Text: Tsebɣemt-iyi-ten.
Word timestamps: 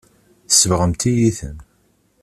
Tsebɣemt-iyi-ten. 0.49 1.57